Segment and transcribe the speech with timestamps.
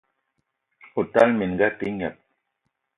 [1.01, 2.15] O tala minga a te gneb!